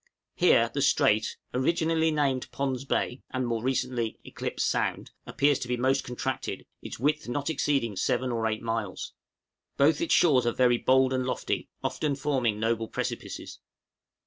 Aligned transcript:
Here 0.33 0.67
the 0.73 0.81
strait 0.81 1.37
originally 1.53 2.09
named 2.09 2.49
Pond's 2.51 2.85
Bay, 2.85 3.21
and 3.29 3.45
more 3.45 3.61
recently 3.61 4.17
Eclipse 4.25 4.65
Sound 4.65 5.11
appears 5.27 5.59
to 5.59 5.67
be 5.67 5.77
most 5.77 6.03
contracted, 6.03 6.65
its 6.81 6.97
width 6.97 7.29
not 7.29 7.51
exceeding 7.51 7.95
7 7.95 8.31
or 8.31 8.47
8 8.47 8.63
miles. 8.63 9.13
Both 9.77 10.01
its 10.01 10.15
shores 10.15 10.47
are 10.47 10.53
very 10.53 10.79
bold 10.79 11.13
and 11.13 11.27
lofty, 11.27 11.69
often 11.83 12.15
forming 12.15 12.59
noble 12.59 12.87
precipices. 12.87 13.59